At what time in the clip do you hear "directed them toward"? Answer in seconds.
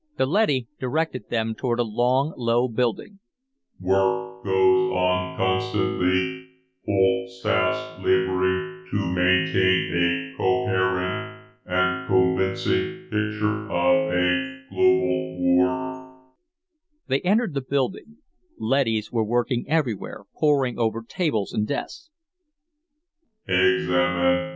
0.79-1.77